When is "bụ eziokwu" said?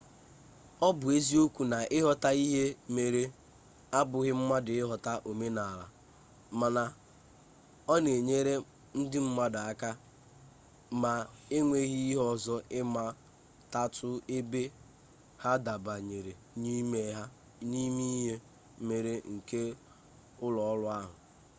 0.99-1.61